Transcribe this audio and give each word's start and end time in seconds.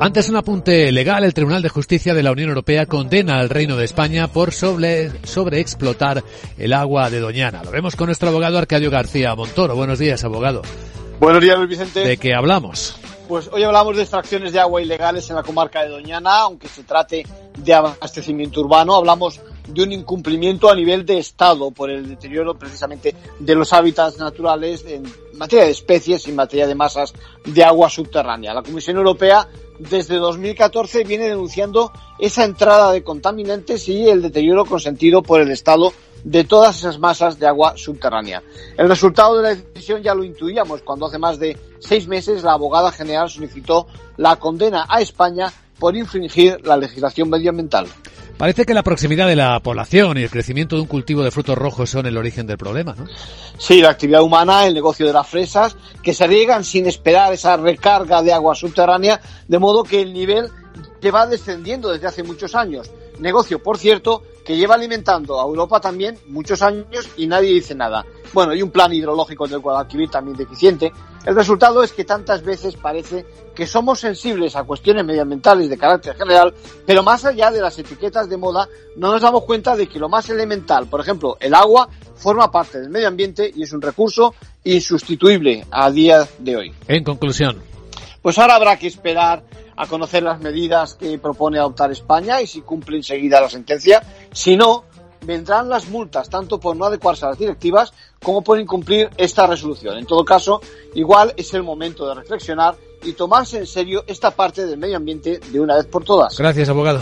Antes 0.00 0.28
un 0.28 0.36
apunte 0.36 0.92
legal, 0.92 1.24
el 1.24 1.34
Tribunal 1.34 1.62
de 1.62 1.68
Justicia 1.68 2.14
de 2.14 2.22
la 2.22 2.32
Unión 2.32 2.48
Europea 2.50 2.86
condena 2.86 3.38
al 3.38 3.50
Reino 3.50 3.76
de 3.76 3.84
España 3.84 4.28
por 4.28 4.52
sobre, 4.52 5.10
sobreexplotar 5.26 6.22
el 6.56 6.72
agua 6.72 7.10
de 7.10 7.20
Doñana. 7.20 7.62
Lo 7.64 7.70
vemos 7.70 7.96
con 7.96 8.06
nuestro 8.06 8.28
abogado 8.28 8.58
Arcadio 8.58 8.90
García 8.90 9.34
Montoro. 9.34 9.74
Buenos 9.74 9.98
días, 9.98 10.24
abogado. 10.24 10.62
Buenos 11.20 11.42
días, 11.42 11.56
Luis 11.56 11.70
Vicente. 11.70 12.00
¿De 12.00 12.16
qué 12.16 12.34
hablamos? 12.34 12.96
Pues 13.28 13.50
hoy 13.52 13.62
hablamos 13.62 13.96
de 13.96 14.02
extracciones 14.02 14.52
de 14.52 14.60
agua 14.60 14.80
ilegales 14.80 15.28
en 15.28 15.36
la 15.36 15.42
comarca 15.42 15.82
de 15.82 15.90
Doñana, 15.90 16.40
aunque 16.40 16.68
se 16.68 16.84
trate 16.84 17.26
de 17.58 17.74
abastecimiento 17.74 18.60
urbano. 18.60 18.94
Hablamos 18.94 19.40
de 19.68 19.82
un 19.82 19.92
incumplimiento 19.92 20.70
a 20.70 20.74
nivel 20.74 21.04
de 21.04 21.18
Estado 21.18 21.70
por 21.70 21.90
el 21.90 22.08
deterioro 22.08 22.58
precisamente 22.58 23.14
de 23.38 23.54
los 23.54 23.72
hábitats 23.72 24.18
naturales 24.18 24.84
en 24.86 25.04
materia 25.34 25.66
de 25.66 25.70
especies 25.70 26.26
y 26.26 26.30
en 26.30 26.36
materia 26.36 26.66
de 26.66 26.74
masas 26.74 27.12
de 27.44 27.62
agua 27.62 27.88
subterránea. 27.90 28.54
La 28.54 28.62
Comisión 28.62 28.96
Europea 28.96 29.46
desde 29.78 30.16
2014 30.16 31.04
viene 31.04 31.28
denunciando 31.28 31.92
esa 32.18 32.44
entrada 32.44 32.92
de 32.92 33.04
contaminantes 33.04 33.88
y 33.88 34.08
el 34.08 34.22
deterioro 34.22 34.64
consentido 34.64 35.22
por 35.22 35.40
el 35.40 35.50
Estado 35.50 35.92
de 36.24 36.44
todas 36.44 36.78
esas 36.78 36.98
masas 36.98 37.38
de 37.38 37.46
agua 37.46 37.74
subterránea. 37.76 38.42
El 38.76 38.88
resultado 38.88 39.36
de 39.36 39.42
la 39.42 39.54
decisión 39.54 40.02
ya 40.02 40.14
lo 40.14 40.24
intuíamos 40.24 40.82
cuando 40.82 41.06
hace 41.06 41.18
más 41.18 41.38
de 41.38 41.56
seis 41.78 42.08
meses 42.08 42.42
la 42.42 42.52
abogada 42.52 42.90
general 42.90 43.30
solicitó 43.30 43.86
la 44.16 44.36
condena 44.36 44.86
a 44.88 45.00
España 45.00 45.52
por 45.78 45.96
infringir 45.96 46.58
la 46.66 46.76
legislación 46.76 47.30
medioambiental. 47.30 47.86
Parece 48.38 48.64
que 48.64 48.72
la 48.72 48.84
proximidad 48.84 49.26
de 49.26 49.34
la 49.34 49.58
población 49.58 50.16
y 50.16 50.22
el 50.22 50.30
crecimiento 50.30 50.76
de 50.76 50.82
un 50.82 50.88
cultivo 50.88 51.24
de 51.24 51.32
frutos 51.32 51.58
rojos 51.58 51.90
son 51.90 52.06
el 52.06 52.16
origen 52.16 52.46
del 52.46 52.56
problema, 52.56 52.94
¿no? 52.96 53.04
Sí, 53.58 53.80
la 53.80 53.90
actividad 53.90 54.22
humana, 54.22 54.64
el 54.64 54.74
negocio 54.74 55.08
de 55.08 55.12
las 55.12 55.26
fresas, 55.26 55.76
que 56.04 56.14
se 56.14 56.24
riegan 56.28 56.62
sin 56.62 56.86
esperar 56.86 57.32
esa 57.32 57.56
recarga 57.56 58.22
de 58.22 58.32
agua 58.32 58.54
subterránea, 58.54 59.20
de 59.48 59.58
modo 59.58 59.82
que 59.82 60.00
el 60.00 60.12
nivel 60.12 60.50
que 61.00 61.10
va 61.10 61.26
descendiendo 61.26 61.90
desde 61.90 62.06
hace 62.06 62.22
muchos 62.22 62.54
años. 62.54 62.88
Negocio, 63.20 63.62
por 63.62 63.78
cierto, 63.78 64.22
que 64.44 64.56
lleva 64.56 64.76
alimentando 64.76 65.40
a 65.40 65.44
Europa 65.44 65.80
también 65.80 66.18
muchos 66.28 66.62
años 66.62 67.08
y 67.16 67.26
nadie 67.26 67.52
dice 67.52 67.74
nada. 67.74 68.04
Bueno, 68.32 68.54
y 68.54 68.62
un 68.62 68.70
plan 68.70 68.92
hidrológico 68.92 69.46
del 69.46 69.58
Guadalquivir 69.58 70.10
también 70.10 70.36
deficiente. 70.36 70.92
El 71.24 71.34
resultado 71.34 71.82
es 71.82 71.92
que 71.92 72.04
tantas 72.04 72.42
veces 72.42 72.76
parece 72.76 73.26
que 73.54 73.66
somos 73.66 74.00
sensibles 74.00 74.56
a 74.56 74.62
cuestiones 74.62 75.04
medioambientales 75.04 75.68
de 75.68 75.76
carácter 75.76 76.16
general, 76.16 76.54
pero 76.86 77.02
más 77.02 77.24
allá 77.24 77.50
de 77.50 77.60
las 77.60 77.78
etiquetas 77.78 78.28
de 78.28 78.36
moda, 78.36 78.68
no 78.96 79.12
nos 79.12 79.20
damos 79.20 79.44
cuenta 79.44 79.76
de 79.76 79.88
que 79.88 79.98
lo 79.98 80.08
más 80.08 80.30
elemental, 80.30 80.86
por 80.86 81.00
ejemplo, 81.00 81.36
el 81.40 81.54
agua, 81.54 81.88
forma 82.14 82.50
parte 82.50 82.80
del 82.80 82.90
medio 82.90 83.08
ambiente 83.08 83.50
y 83.54 83.62
es 83.62 83.72
un 83.72 83.82
recurso 83.82 84.34
insustituible 84.64 85.66
a 85.70 85.90
día 85.90 86.26
de 86.38 86.56
hoy. 86.56 86.74
En 86.86 87.04
conclusión. 87.04 87.67
Pues 88.22 88.38
ahora 88.38 88.56
habrá 88.56 88.78
que 88.78 88.86
esperar 88.86 89.42
a 89.76 89.86
conocer 89.86 90.22
las 90.22 90.40
medidas 90.40 90.94
que 90.94 91.18
propone 91.18 91.58
adoptar 91.58 91.92
España 91.92 92.42
y 92.42 92.46
si 92.46 92.62
cumple 92.62 92.96
enseguida 92.96 93.40
la 93.40 93.48
sentencia. 93.48 94.02
Si 94.32 94.56
no, 94.56 94.84
vendrán 95.22 95.68
las 95.68 95.88
multas, 95.88 96.28
tanto 96.28 96.58
por 96.58 96.76
no 96.76 96.86
adecuarse 96.86 97.24
a 97.24 97.30
las 97.30 97.38
directivas 97.38 97.92
como 98.22 98.42
por 98.42 98.58
incumplir 98.58 99.10
esta 99.16 99.46
resolución. 99.46 99.96
En 99.98 100.06
todo 100.06 100.24
caso, 100.24 100.60
igual 100.94 101.32
es 101.36 101.52
el 101.54 101.62
momento 101.62 102.08
de 102.08 102.14
reflexionar 102.14 102.76
y 103.02 103.12
tomarse 103.12 103.58
en 103.58 103.66
serio 103.66 104.04
esta 104.06 104.30
parte 104.30 104.66
del 104.66 104.78
medio 104.78 104.96
ambiente 104.96 105.38
de 105.38 105.60
una 105.60 105.76
vez 105.76 105.86
por 105.86 106.04
todas. 106.04 106.36
Gracias, 106.36 106.68
abogado. 106.68 107.00